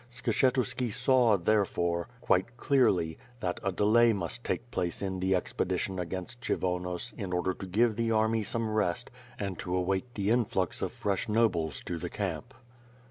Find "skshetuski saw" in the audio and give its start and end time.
0.09-1.37